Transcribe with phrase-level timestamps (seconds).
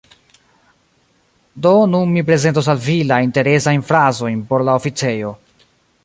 [1.65, 5.35] Do nun mi prezentos al vi la interesajn frazojn por la oficejo: